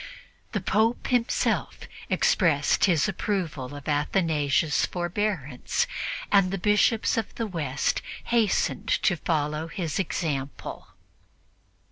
[0.53, 5.85] The Pope himself expressed his approval of Athanasius' forbearance,
[6.31, 10.87] and the Bishops of the West hastened to follow his example.